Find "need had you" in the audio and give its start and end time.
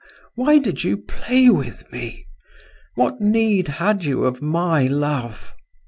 3.21-4.23